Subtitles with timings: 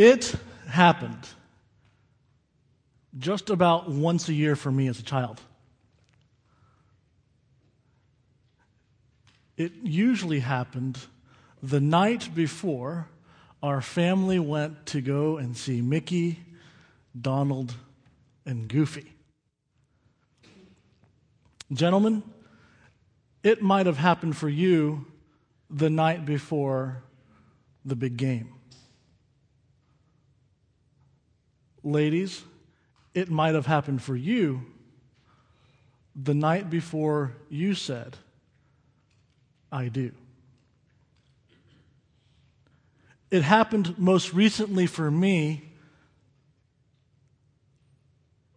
[0.00, 0.34] It
[0.66, 1.28] happened
[3.18, 5.42] just about once a year for me as a child.
[9.58, 10.98] It usually happened
[11.62, 13.08] the night before
[13.62, 16.40] our family went to go and see Mickey,
[17.20, 17.74] Donald,
[18.46, 19.12] and Goofy.
[21.70, 22.22] Gentlemen,
[23.42, 25.04] it might have happened for you
[25.68, 27.02] the night before
[27.84, 28.54] the big game.
[31.82, 32.42] Ladies,
[33.14, 34.62] it might have happened for you
[36.14, 38.16] the night before you said,
[39.72, 40.12] I do.
[43.30, 45.64] It happened most recently for me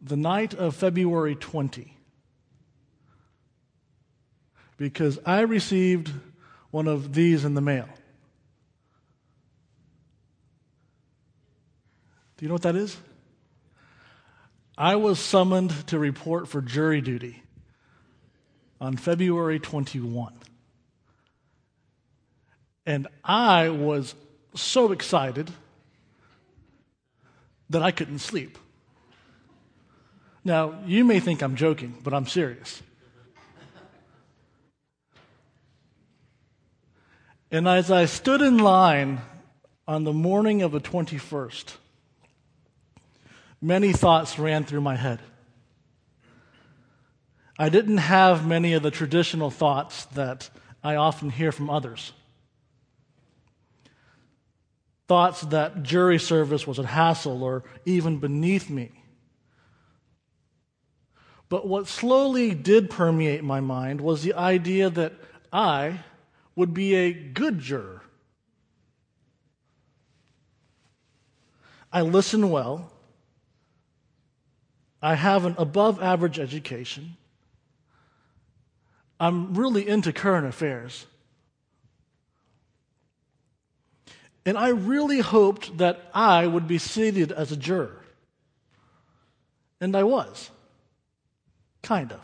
[0.00, 1.96] the night of February 20,
[4.76, 6.10] because I received
[6.70, 7.88] one of these in the mail.
[12.36, 12.96] Do you know what that is?
[14.76, 17.42] I was summoned to report for jury duty
[18.80, 20.32] on February 21.
[22.86, 24.14] And I was
[24.54, 25.50] so excited
[27.70, 28.58] that I couldn't sleep.
[30.44, 32.82] Now, you may think I'm joking, but I'm serious.
[37.50, 39.20] And as I stood in line
[39.86, 41.76] on the morning of the 21st,
[43.62, 45.20] many thoughts ran through my head.
[47.58, 50.50] I didn't have many of the traditional thoughts that
[50.82, 52.12] I often hear from others.
[55.06, 58.90] Thoughts that jury service was a hassle or even beneath me.
[61.48, 65.12] But what slowly did permeate my mind was the idea that
[65.52, 66.00] I
[66.56, 68.02] would be a good juror.
[71.92, 72.90] I listen well.
[75.02, 77.16] I have an above average education.
[79.18, 81.06] I'm really into current affairs.
[84.46, 88.00] And I really hoped that I would be seated as a juror.
[89.80, 90.50] And I was.
[91.82, 92.20] Kind of.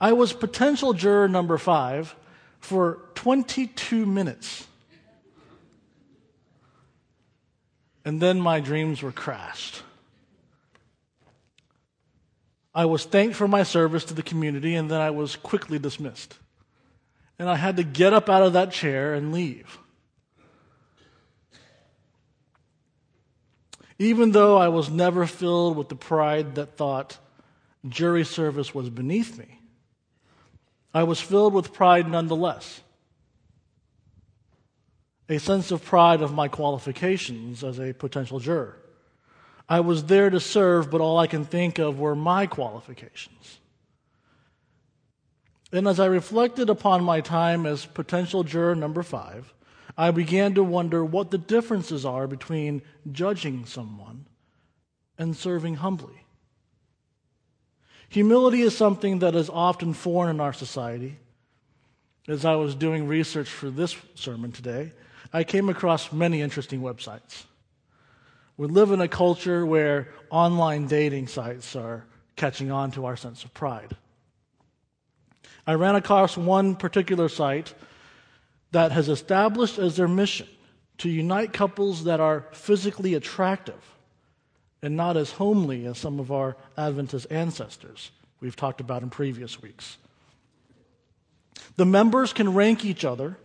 [0.00, 2.14] I was potential juror number five
[2.60, 4.66] for 22 minutes.
[8.04, 9.82] And then my dreams were crashed.
[12.74, 16.36] I was thanked for my service to the community, and then I was quickly dismissed.
[17.38, 19.78] And I had to get up out of that chair and leave.
[23.98, 27.18] Even though I was never filled with the pride that thought
[27.88, 29.60] jury service was beneath me,
[30.92, 32.80] I was filled with pride nonetheless.
[35.28, 38.83] A sense of pride of my qualifications as a potential juror.
[39.68, 43.58] I was there to serve, but all I can think of were my qualifications.
[45.72, 49.52] And as I reflected upon my time as potential juror number five,
[49.96, 54.26] I began to wonder what the differences are between judging someone
[55.18, 56.24] and serving humbly.
[58.08, 61.18] Humility is something that is often foreign in our society.
[62.28, 64.92] As I was doing research for this sermon today,
[65.32, 67.44] I came across many interesting websites.
[68.56, 72.06] We live in a culture where online dating sites are
[72.36, 73.96] catching on to our sense of pride.
[75.66, 77.74] I ran across one particular site
[78.70, 80.46] that has established as their mission
[80.98, 83.80] to unite couples that are physically attractive
[84.82, 88.10] and not as homely as some of our Adventist ancestors
[88.40, 89.96] we've talked about in previous weeks.
[91.76, 93.38] The members can rank each other,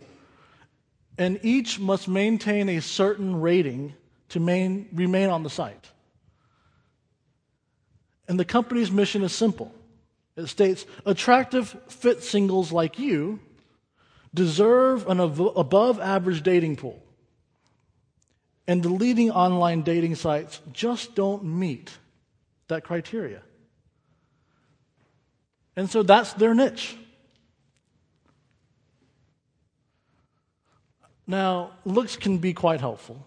[1.16, 3.94] and each must maintain a certain rating
[4.30, 5.90] to main, remain on the site.
[8.28, 9.72] And the company's mission is simple
[10.36, 13.40] it states attractive, fit singles like you
[14.32, 17.02] deserve an above average dating pool.
[18.66, 21.90] And the leading online dating sites just don't meet
[22.68, 23.42] that criteria.
[25.74, 26.96] And so that's their niche.
[31.26, 33.26] Now, looks can be quite helpful.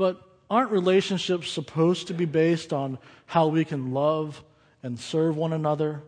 [0.00, 4.42] But aren't relationships supposed to be based on how we can love
[4.82, 6.00] and serve one another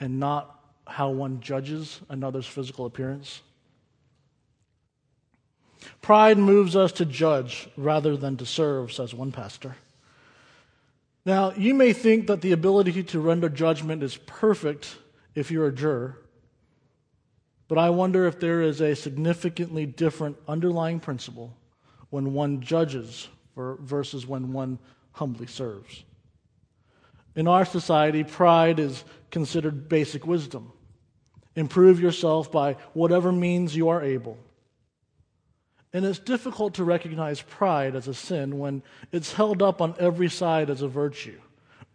[0.00, 3.42] and not how one judges another's physical appearance?
[6.00, 9.76] Pride moves us to judge rather than to serve, says one pastor.
[11.26, 14.96] Now, you may think that the ability to render judgment is perfect
[15.34, 16.22] if you're a juror,
[17.68, 21.54] but I wonder if there is a significantly different underlying principle
[22.14, 23.26] when one judges
[23.56, 24.78] versus when one
[25.10, 26.04] humbly serves.
[27.34, 29.02] In our society, pride is
[29.32, 30.70] considered basic wisdom.
[31.56, 34.38] Improve yourself by whatever means you are able.
[35.92, 40.30] And it's difficult to recognize pride as a sin when it's held up on every
[40.30, 41.40] side as a virtue,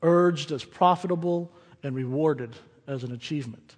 [0.01, 1.49] urged as profitable,
[1.81, 2.53] and rewarded
[2.87, 3.77] as an achievement.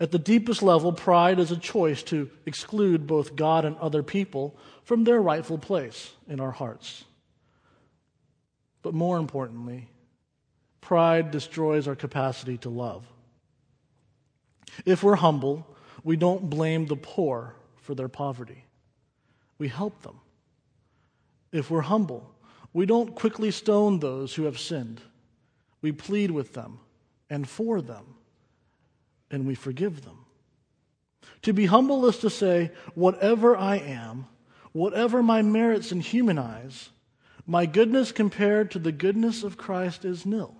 [0.00, 4.56] At the deepest level, pride is a choice to exclude both God and other people
[4.82, 7.04] from their rightful place in our hearts.
[8.80, 9.90] But more importantly,
[10.80, 13.04] pride destroys our capacity to love.
[14.86, 15.66] If we're humble,
[16.02, 18.64] we don't blame the poor for their poverty.
[19.58, 20.18] We help them.
[21.52, 22.34] If we're humble,
[22.72, 25.02] we don't quickly stone those who have sinned.
[25.82, 26.78] We plead with them
[27.28, 28.14] and for them,
[29.30, 30.24] and we forgive them.
[31.42, 34.26] To be humble is to say, whatever I am,
[34.72, 36.90] whatever my merits in human eyes,
[37.46, 40.54] my goodness compared to the goodness of Christ is nil.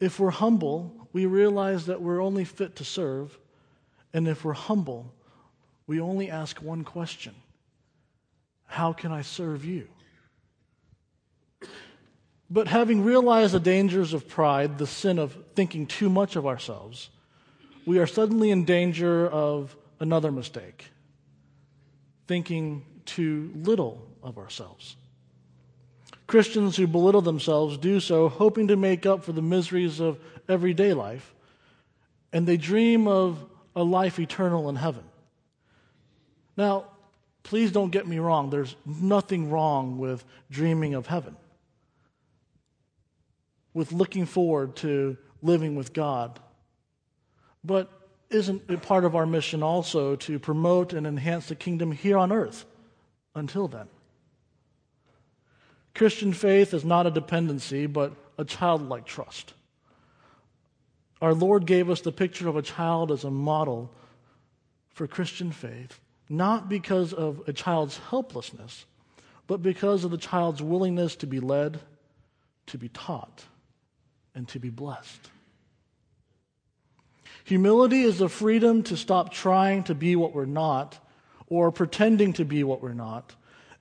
[0.00, 3.38] If we're humble, we realize that we're only fit to serve.
[4.12, 5.14] And if we're humble,
[5.86, 7.34] we only ask one question
[8.66, 9.88] How can I serve you?
[12.48, 17.10] But having realized the dangers of pride, the sin of thinking too much of ourselves,
[17.84, 20.86] we are suddenly in danger of another mistake
[22.26, 24.96] thinking too little of ourselves.
[26.26, 30.92] Christians who belittle themselves do so hoping to make up for the miseries of everyday
[30.92, 31.34] life,
[32.32, 33.44] and they dream of
[33.76, 35.04] a life eternal in heaven.
[36.56, 36.86] Now,
[37.44, 41.36] please don't get me wrong, there's nothing wrong with dreaming of heaven,
[43.76, 46.40] with looking forward to living with God.
[47.62, 47.90] But
[48.30, 52.32] isn't it part of our mission also to promote and enhance the kingdom here on
[52.32, 52.64] earth
[53.34, 53.86] until then?
[55.94, 59.52] Christian faith is not a dependency, but a childlike trust.
[61.20, 63.92] Our Lord gave us the picture of a child as a model
[64.88, 66.00] for Christian faith,
[66.30, 68.86] not because of a child's helplessness,
[69.46, 71.80] but because of the child's willingness to be led,
[72.68, 73.44] to be taught,
[74.36, 75.30] and to be blessed.
[77.44, 80.98] Humility is the freedom to stop trying to be what we're not
[81.48, 83.34] or pretending to be what we're not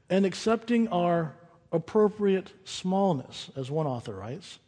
[0.09, 1.35] and accepting our
[1.71, 4.59] appropriate smallness, as one author writes.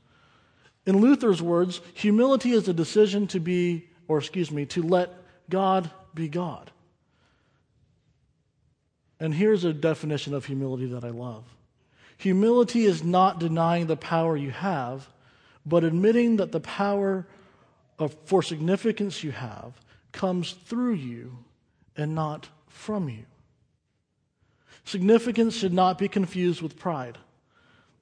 [0.86, 5.14] In Luther's words, humility is a decision to be, or excuse me, to let
[5.50, 6.72] God be God.
[9.20, 11.44] And here's a definition of humility that I love
[12.18, 15.08] humility is not denying the power you have,
[15.68, 17.28] but admitting that the power
[18.00, 19.74] of, for significance you have
[20.12, 21.38] comes through you
[21.96, 23.26] and not from you.
[24.86, 27.18] Significance should not be confused with pride.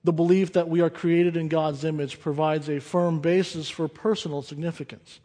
[0.04, 4.44] The belief that we are created in God's image provides a firm basis for personal
[4.44, 5.20] significance.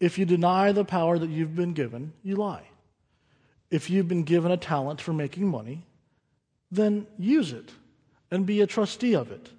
[0.00, 2.64] If you deny the power that you've been given, you lie.
[3.70, 5.86] If you've been given a talent for making money,
[6.72, 7.70] then use it
[8.32, 9.50] and be a trustee of it.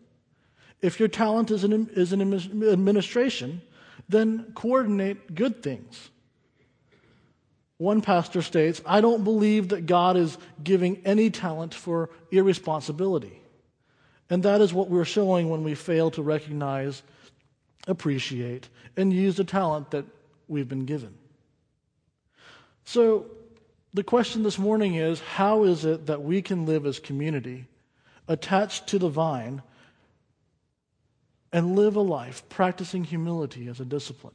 [0.82, 3.62] If your talent is an, is an administration,
[4.10, 6.10] then coordinate good things.
[7.78, 13.42] One pastor states, I don't believe that God is giving any talent for irresponsibility.
[14.30, 17.02] And that is what we're showing when we fail to recognize,
[17.88, 20.06] appreciate, and use the talent that
[20.48, 21.16] we've been given.
[22.86, 23.26] So,
[23.94, 27.66] the question this morning is how is it that we can live as community
[28.28, 29.62] attached to the vine
[31.54, 34.34] and live a life practicing humility as a discipline?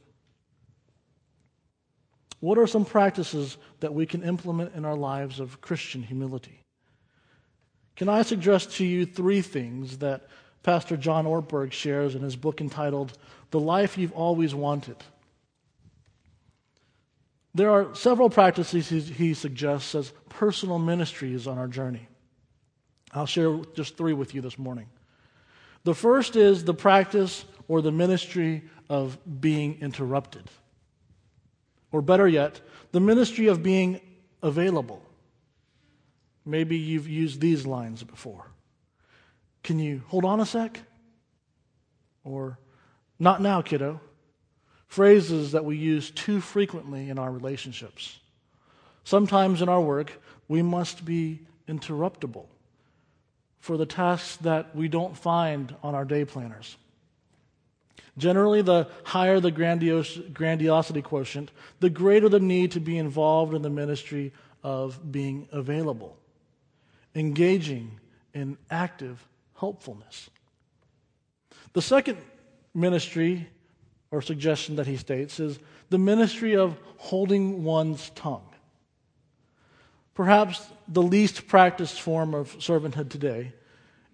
[2.39, 6.61] What are some practices that we can implement in our lives of Christian humility?
[7.95, 10.27] Can I suggest to you three things that
[10.61, 13.17] Pastor John Ortberg shares in his book entitled
[13.49, 14.97] The Life You've Always Wanted?
[17.55, 22.07] There are several practices he suggests as personal ministries on our journey.
[23.13, 24.85] I'll share just three with you this morning.
[25.87, 30.43] The first is the practice or the ministry of being interrupted.
[31.93, 32.59] Or better yet,
[32.91, 34.01] the ministry of being
[34.43, 35.01] available.
[36.45, 38.47] Maybe you've used these lines before.
[39.63, 40.77] Can you hold on a sec?
[42.25, 42.59] Or,
[43.17, 44.01] not now, kiddo.
[44.87, 48.19] Phrases that we use too frequently in our relationships.
[49.05, 52.47] Sometimes in our work, we must be interruptible
[53.67, 56.77] for the tasks that we don't find on our day planners.
[58.17, 63.63] Generally, the higher the grandios- grandiosity quotient, the greater the need to be involved in
[63.63, 64.31] the ministry
[64.63, 66.17] of being available,
[67.13, 67.99] engaging
[68.33, 69.27] in active
[69.59, 70.29] helpfulness.
[71.73, 72.19] The second
[72.73, 73.49] ministry
[74.11, 75.59] or suggestion that he states is
[75.89, 78.47] the ministry of holding one's tongue.
[80.13, 83.51] Perhaps the least practiced form of servanthood today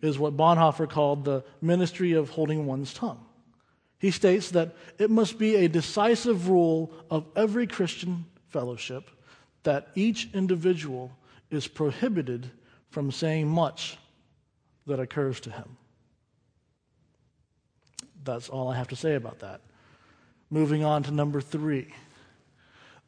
[0.03, 3.25] is what Bonhoeffer called the ministry of holding one's tongue.
[3.97, 9.09] He states that it must be a decisive rule of every Christian fellowship
[9.63, 11.13] that each individual
[11.49, 12.51] is prohibited
[12.89, 13.97] from saying much
[14.87, 15.77] that occurs to him.
[18.25, 19.61] That's all I have to say about that.
[20.49, 21.87] Moving on to number three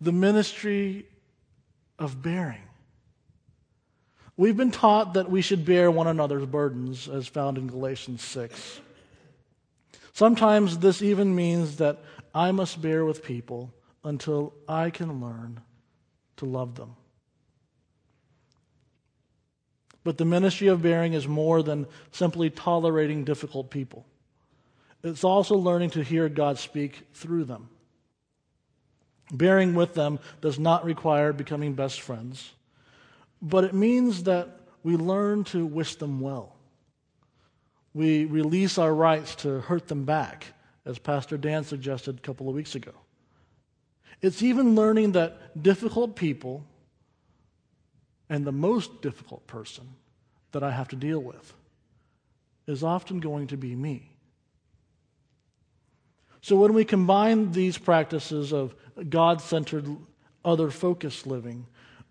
[0.02, 1.08] the ministry
[2.00, 2.62] of bearing.
[4.38, 8.82] We've been taught that we should bear one another's burdens, as found in Galatians 6.
[10.12, 13.74] Sometimes this even means that I must bear with people
[14.04, 15.62] until I can learn
[16.38, 16.96] to love them.
[20.04, 24.06] But the ministry of bearing is more than simply tolerating difficult people.
[25.02, 27.70] It's also learning to hear God speak through them.
[29.32, 32.52] Bearing with them does not require becoming best friends
[33.42, 36.56] but it means that we learn to wish them well.
[37.94, 40.46] We release our rights to hurt them back,
[40.86, 42.92] as Pastor Dan suggested a couple of weeks ago.
[44.22, 46.66] It's even learning that difficult people
[48.30, 49.88] and the most difficult person
[50.52, 51.54] that I have to deal with
[52.68, 54.12] is often going to be me.
[56.42, 58.76] So when we combine these practices of
[59.10, 59.88] God centered,
[60.44, 61.66] other focused living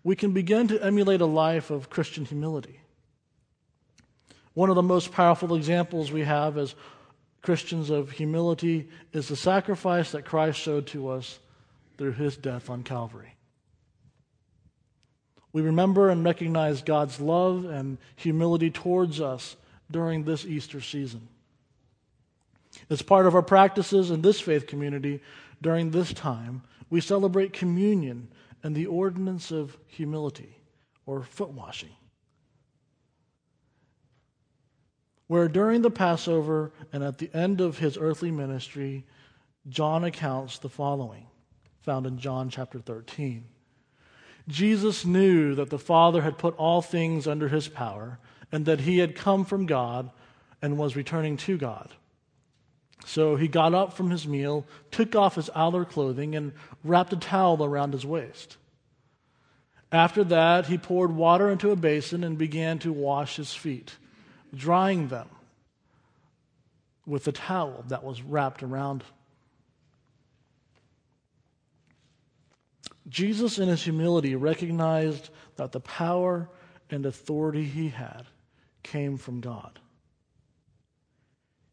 [0.05, 2.79] we can begin to emulate a life of Christian humility.
[4.53, 6.75] One of the most powerful examples we have as
[7.41, 11.39] Christians of humility is the sacrifice that Christ showed to us
[11.97, 13.33] through his death on Calvary.
[15.51, 19.55] We remember and recognize God's love and humility towards us
[19.89, 21.27] during this Easter season.
[22.91, 25.21] As part of our practices in this faith community
[25.63, 28.27] during this time, we celebrate communion
[28.63, 30.57] and the ordinance of humility
[31.05, 31.95] or foot washing.
[35.27, 39.05] Where during the Passover and at the end of his earthly ministry,
[39.67, 41.25] John accounts the following,
[41.81, 43.45] found in John chapter 13.
[44.47, 48.19] Jesus knew that the Father had put all things under his power,
[48.51, 50.11] and that he had come from God
[50.61, 51.89] and was returning to God.
[53.05, 57.17] So he got up from his meal, took off his outer clothing, and wrapped a
[57.17, 58.57] towel around his waist.
[59.91, 63.95] After that, he poured water into a basin and began to wash his feet,
[64.53, 65.29] drying them
[67.05, 69.03] with the towel that was wrapped around.
[73.07, 76.49] Jesus, in his humility, recognized that the power
[76.89, 78.23] and authority he had
[78.81, 79.79] came from God.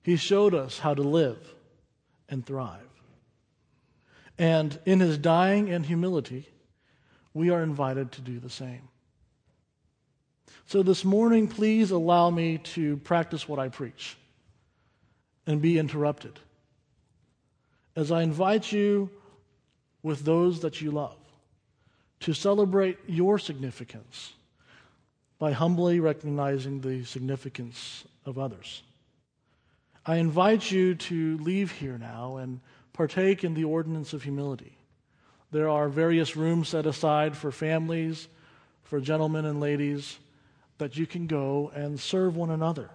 [0.03, 1.55] He showed us how to live
[2.29, 2.81] and thrive.
[4.39, 6.49] And in his dying and humility,
[7.35, 8.89] we are invited to do the same.
[10.67, 14.17] So this morning, please allow me to practice what I preach
[15.47, 16.39] and be interrupted
[17.95, 19.11] as I invite you
[20.03, 21.17] with those that you love
[22.21, 24.33] to celebrate your significance
[25.39, 28.83] by humbly recognizing the significance of others.
[30.05, 32.61] I invite you to leave here now and
[32.93, 34.77] partake in the ordinance of humility.
[35.53, 38.29] There are various rooms set aside for families,
[38.83, 40.19] for gentlemen and ladies,
[40.79, 42.91] that you can go and serve one another.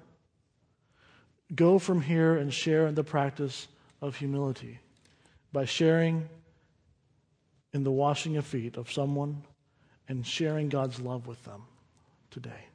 [1.56, 3.68] Go from here and share in the practice
[4.02, 4.80] of humility
[5.54, 6.28] by sharing
[7.74, 9.44] in the washing of feet of someone
[10.10, 11.64] and sharing God's love with them
[12.32, 12.67] today.